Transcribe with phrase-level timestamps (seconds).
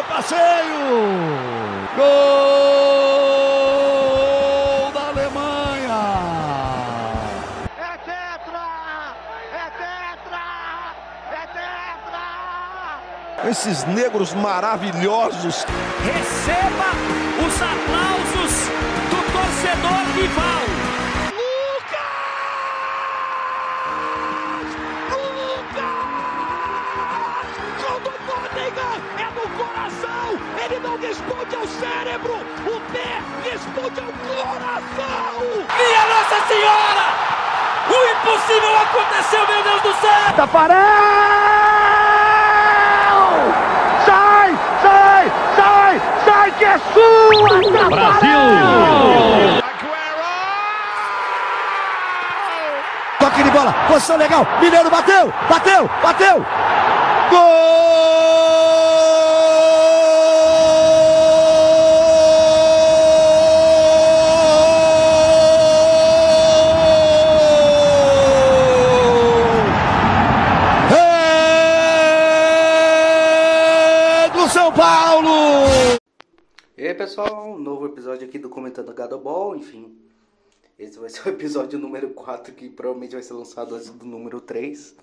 [0.00, 0.88] no passeio!
[1.96, 2.08] Gol
[4.92, 6.00] da Alemanha!
[7.76, 8.66] É tetra!
[9.52, 10.44] É tetra!
[11.32, 12.26] É tetra!
[13.50, 15.66] Esses negros maravilhosos.
[16.02, 16.90] Receba
[17.46, 18.54] os aplausos
[19.10, 20.29] do torcedor rival.
[30.90, 32.34] Ele não responde ao cérebro!
[32.66, 35.40] O pé responde ao coração!
[35.78, 37.06] Minha Nossa Senhora!
[37.88, 40.32] O impossível aconteceu, meu Deus do céu!
[40.36, 40.80] Tafarel!
[44.04, 44.58] Sai!
[44.82, 45.32] Sai!
[45.56, 46.00] Sai!
[46.24, 47.88] Sai que é sua!
[47.88, 48.40] Brasil!
[53.20, 54.46] Toque de bola, posição legal.
[54.60, 56.46] Mineiro bateu, bateu, bateu.
[57.30, 57.79] Gol!
[78.70, 79.98] Episódio aqui do Comentando Gadobol, enfim.
[80.78, 84.40] Esse vai ser o episódio número 4, que provavelmente vai ser lançado antes do número
[84.40, 84.96] 3.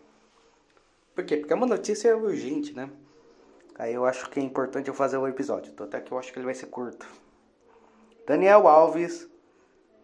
[1.14, 1.38] Por quê?
[1.38, 2.90] Porque é uma notícia urgente, né?
[3.78, 5.72] Aí eu acho que é importante eu fazer o episódio.
[5.72, 7.06] Então até que eu acho que ele vai ser curto.
[8.26, 9.30] Daniel Alves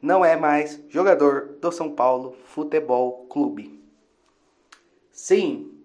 [0.01, 3.81] não é mais jogador do São Paulo Futebol Clube.
[5.11, 5.83] Sim,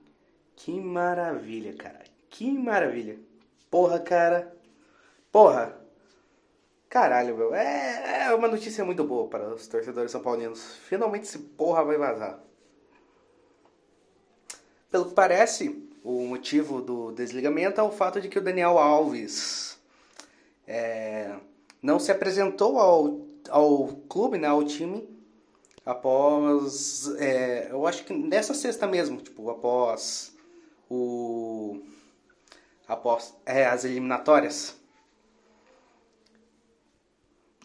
[0.57, 2.05] que maravilha, cara.
[2.29, 3.19] Que maravilha.
[3.71, 4.55] Porra, cara.
[5.33, 5.88] Porra.
[6.89, 7.55] Caralho, meu.
[7.55, 10.77] É, é uma notícia muito boa para os torcedores são paulinos.
[10.89, 12.41] Finalmente esse porra vai vazar.
[14.91, 19.79] Pelo que parece, o motivo do desligamento é o fato de que o Daniel Alves
[20.67, 21.35] é,
[21.83, 25.07] não se apresentou ao, ao clube, né, ao time,
[25.85, 27.15] após.
[27.19, 30.35] é, eu acho que nessa sexta mesmo, tipo, após
[30.89, 31.81] o.
[32.87, 34.77] após é, as eliminatórias.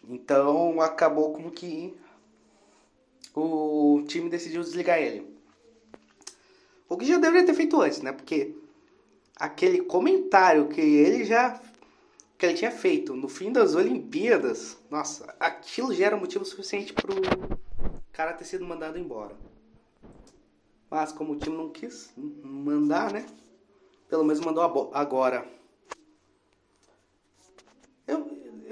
[0.08, 1.94] Então acabou como que
[3.34, 5.34] o time decidiu desligar ele.
[6.88, 8.12] O que já deveria ter feito antes, né?
[8.12, 8.54] Porque
[9.36, 11.60] aquele comentário que ele já
[12.36, 17.14] que ele tinha feito no fim das Olimpíadas, nossa, aquilo já era motivo suficiente pro
[18.12, 19.36] cara ter sido mandado embora.
[20.90, 23.26] Mas como o time não quis mandar, né?
[24.08, 25.46] Pelo menos mandou agora.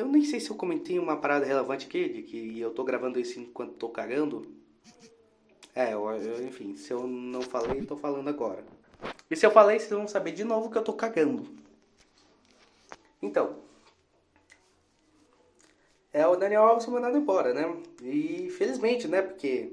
[0.03, 3.21] Eu, nem sei se eu comentei uma parada relevante aqui, de que eu tô gravando
[3.21, 4.53] isso enquanto tô cagando.
[5.77, 8.65] É, eu, eu- enfim, se eu não falei, tô falando agora.
[9.31, 11.45] E se eu falei, vocês vão saber de novo que eu tô cagando.
[13.23, 13.59] Então.
[16.13, 17.73] É o Daniel Alves mandado embora, né?
[18.03, 19.23] E felizmente, né?
[19.23, 19.73] Porque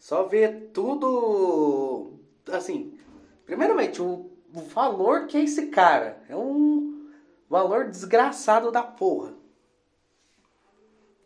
[0.00, 2.12] só ver tudo.
[2.50, 2.98] Assim,
[3.46, 6.20] primeiramente, o, o valor que é esse cara.
[6.28, 7.08] É um
[7.48, 9.43] valor desgraçado da porra.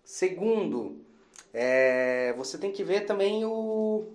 [0.09, 1.05] Segundo,
[1.53, 4.07] é, você tem que ver também o.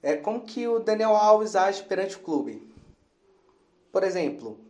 [0.00, 2.72] É, como que o Daniel Alves age perante o clube.
[3.90, 4.60] Por exemplo,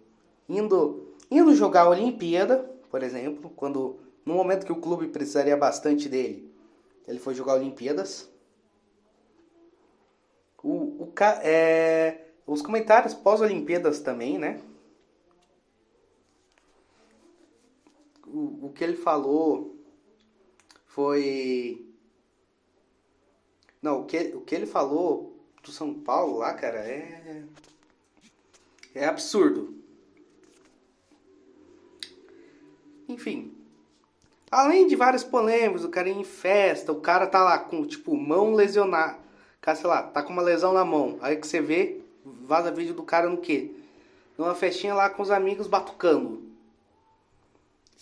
[0.48, 2.60] indo, indo jogar a Olimpíada,
[2.91, 6.50] por exemplo, quando no momento que o clube precisaria bastante dele,
[7.06, 8.26] ele foi jogar Olimpíadas.
[10.62, 14.62] O, o, é, os comentários pós-Olimpíadas também, né?
[18.26, 19.81] O, o que ele falou
[20.92, 21.86] foi.
[23.80, 27.42] Não, o que, o que ele falou do São Paulo lá, cara, é.
[28.94, 29.75] É absurdo.
[33.08, 33.54] Enfim.
[34.50, 38.15] Além de várias polêmicas, o cara ir em festa, o cara tá lá com, tipo,
[38.15, 39.18] mão lesionada.
[39.62, 41.18] Cara, sei lá, tá com uma lesão na mão.
[41.22, 43.71] Aí que você vê, vaza vídeo do cara no quê?
[44.36, 46.52] Numa festinha lá com os amigos batucando.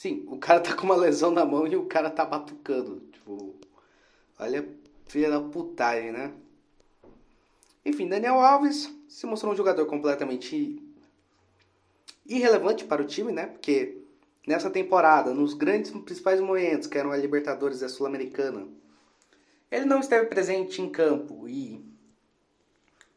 [0.01, 3.03] Sim, o cara tá com uma lesão na mão e o cara tá batucando.
[3.13, 3.55] Tipo,
[4.39, 4.67] olha,
[5.07, 6.33] filha da putagem, né?
[7.85, 10.83] Enfim, Daniel Alves se mostrou um jogador completamente
[12.25, 13.49] irrelevante para o time, né?
[13.49, 13.99] Porque
[14.47, 18.69] nessa temporada, nos grandes principais momentos, que eram a Libertadores e a Sul-Americana,
[19.71, 21.85] ele não esteve presente em campo e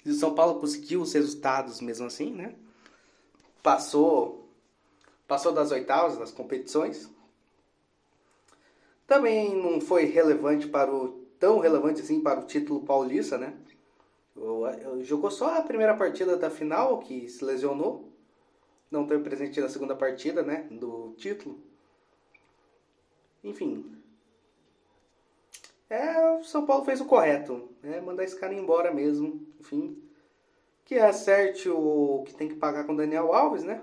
[0.05, 2.53] o São Paulo conseguiu os resultados mesmo assim, né?
[3.63, 4.42] Passou
[5.27, 7.09] passou das oitavas das competições.
[9.07, 13.53] Também não foi relevante para o tão relevante assim para o título paulista, né?
[15.01, 18.11] Jogou só a primeira partida da final que se lesionou
[18.89, 20.67] não teve presente na segunda partida, né?
[20.69, 21.59] Do título.
[23.43, 23.97] Enfim.
[25.89, 27.99] É, o São Paulo fez o correto, né?
[27.99, 29.45] Mandar esse cara embora mesmo.
[29.59, 30.01] Enfim.
[30.85, 33.81] Que acerte o que tem que pagar com o Daniel Alves, né?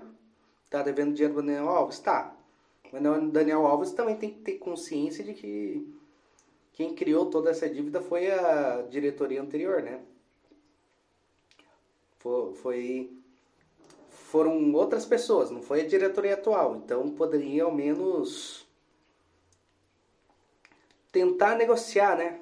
[0.71, 1.99] Tá devendo dinheiro pro Daniel Alves?
[1.99, 2.33] Tá.
[2.93, 5.85] Mas o Daniel Alves também tem que ter consciência de que
[6.71, 10.01] quem criou toda essa dívida foi a diretoria anterior, né?
[12.19, 13.17] Foi, foi,
[14.09, 16.77] foram outras pessoas, não foi a diretoria atual.
[16.77, 18.65] Então poderia ao menos
[21.11, 22.39] tentar negociar, né?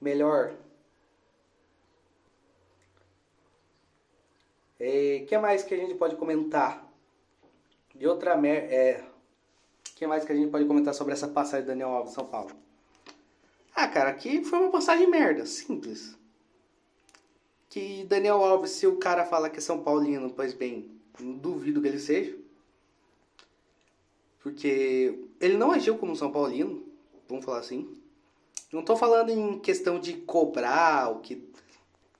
[0.00, 0.54] Melhor.
[4.80, 6.87] O que mais que a gente pode comentar?
[7.98, 8.72] De outra mer...
[8.72, 9.04] É,
[9.96, 12.52] que mais que a gente pode comentar sobre essa passagem do Daniel Alves São Paulo?
[13.74, 16.16] Ah, cara, aqui foi uma passagem merda, simples.
[17.68, 21.88] Que Daniel Alves, se o cara fala que é São Paulino, pois bem, duvido que
[21.88, 22.38] ele seja.
[24.40, 26.86] Porque ele não agiu como São Paulino,
[27.28, 27.92] vamos falar assim.
[28.72, 31.42] Não tô falando em questão de cobrar o que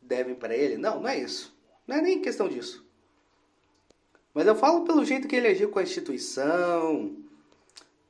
[0.03, 1.57] devem para ele, não, não é isso.
[1.87, 2.88] Não é nem questão disso.
[4.35, 7.17] Mas eu falo pelo jeito que ele agiu com a instituição,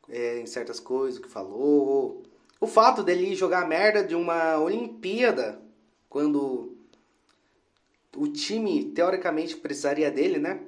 [0.08, 2.22] é, em certas coisas que falou.
[2.60, 5.60] O fato dele jogar merda de uma Olimpíada,
[6.08, 6.76] quando
[8.16, 10.60] o time teoricamente precisaria dele, né?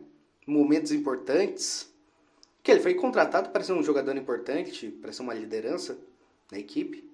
[0.47, 1.91] Momentos importantes.
[2.63, 5.99] Que ele foi contratado para ser um jogador importante, para ser uma liderança
[6.53, 7.09] na equipe.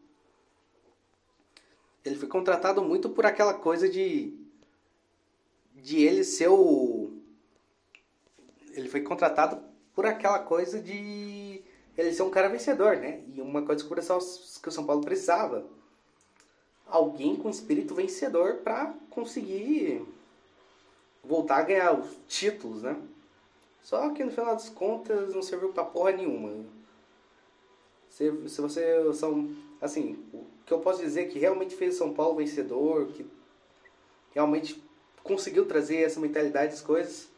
[2.05, 4.35] Ele foi contratado muito por aquela coisa de
[5.77, 6.95] de ele ser o.
[8.76, 9.58] Ele foi contratado
[9.94, 11.62] por aquela coisa de
[11.96, 13.23] ele ser um cara vencedor, né?
[13.34, 15.64] E uma coisa que o São Paulo precisava.
[16.87, 20.06] Alguém com espírito vencedor para conseguir
[21.25, 22.96] voltar a ganhar os títulos, né?
[23.82, 26.64] Só que no final das contas não serviu pra porra nenhuma.
[28.11, 29.50] Se, se você são.
[29.81, 33.26] Assim, o que eu posso dizer que realmente fez o São Paulo vencedor, que
[34.32, 34.82] realmente
[35.23, 37.28] conseguiu trazer essa mentalidade das coisas.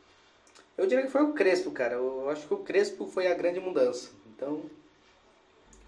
[0.79, 1.95] Eu diria que foi o Crespo, cara.
[1.95, 4.13] Eu acho que o Crespo foi a grande mudança.
[4.29, 4.63] Então,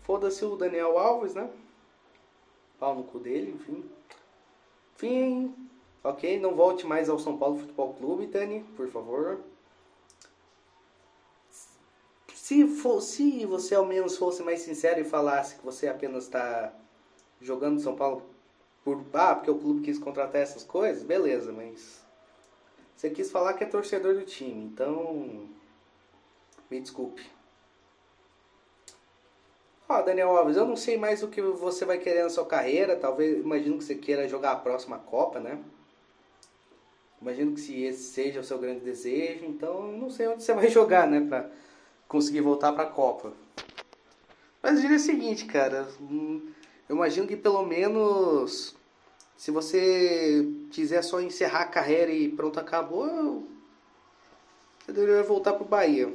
[0.03, 1.49] foda-se o Daniel Alves, né?
[2.77, 3.89] Pau no cu dele, enfim.
[4.97, 5.55] Enfim,
[6.03, 9.41] ok, não volte mais ao São Paulo Futebol Clube, Dani, por favor.
[12.35, 16.75] Se, for, se você ao menos fosse mais sincero e falasse que você apenas está
[17.41, 18.25] jogando São Paulo
[18.83, 22.05] por ah, porque o clube quis contratar essas coisas, beleza, mas
[23.01, 25.49] você quis falar que é torcedor do time, então
[26.71, 27.25] me desculpe.
[29.89, 32.95] Ó, Daniel Alves, eu não sei mais o que você vai querer na sua carreira,
[32.97, 35.59] talvez, imagino que você queira jogar a próxima Copa, né?
[37.23, 40.69] Imagino que se esse seja o seu grande desejo, então não sei onde você vai
[40.71, 41.49] jogar, né, pra
[42.07, 43.33] conseguir voltar pra Copa.
[44.63, 46.53] Mas diria o seguinte, cara, hum,
[46.87, 48.77] eu imagino que pelo menos
[49.41, 53.49] se você quiser só encerrar a carreira e pronto, acabou,
[54.79, 56.13] você deveria voltar pro Bahia.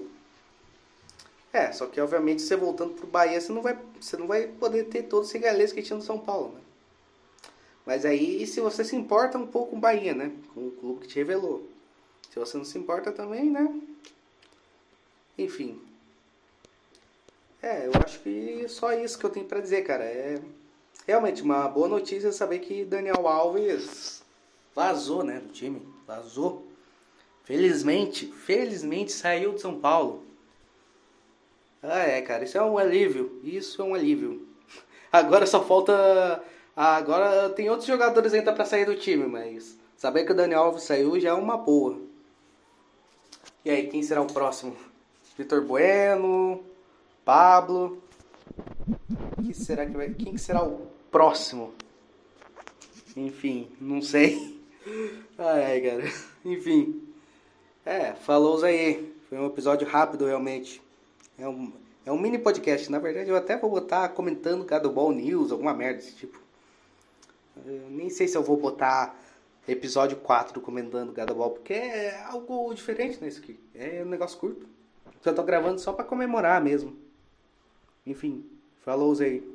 [1.52, 4.84] É, só que obviamente você voltando pro Bahia, você não vai, você não vai poder
[4.84, 6.62] ter todo esse galês que tinha no São Paulo, né?
[7.84, 10.32] Mas aí se você se importa um pouco com o Bahia, né?
[10.54, 11.68] Com o clube que te revelou.
[12.30, 13.82] Se você não se importa também, né?
[15.36, 15.82] Enfim.
[17.60, 20.04] É, eu acho que só isso que eu tenho para dizer, cara.
[20.04, 20.40] É
[21.08, 24.24] realmente uma boa notícia saber que Daniel Alves
[24.74, 26.68] vazou, né, do time, vazou.
[27.44, 30.24] Felizmente, felizmente saiu de São Paulo.
[31.82, 33.40] Ah, é, cara, isso é um alívio.
[33.44, 34.48] Isso é um alívio.
[35.12, 36.44] Agora só falta
[36.76, 40.84] agora tem outros jogadores ainda para sair do time, mas saber que o Daniel Alves
[40.84, 42.02] saiu já é uma boa.
[43.64, 44.76] E aí, quem será o próximo?
[45.38, 46.64] Vitor Bueno,
[47.24, 48.02] Pablo.
[49.42, 50.10] Que será que vai?
[50.10, 51.74] Quem que será o próximo.
[53.16, 54.60] Enfim, não sei.
[55.38, 56.04] Ai, cara.
[56.44, 57.08] Enfim.
[57.86, 59.16] É, falou aí.
[59.30, 60.82] Foi um episódio rápido, realmente.
[61.40, 61.72] É um,
[62.06, 62.92] é um mini podcast.
[62.92, 66.38] Na verdade, eu até vou botar comentando cada Ball News, alguma merda desse tipo.
[67.66, 69.18] Eu nem sei se eu vou botar
[69.66, 73.58] episódio 4 comentando Ball, porque é algo diferente nisso aqui.
[73.74, 74.68] É um negócio curto.
[75.22, 76.94] Só tô gravando só para comemorar mesmo.
[78.06, 78.44] Enfim,
[78.84, 79.55] falou aí.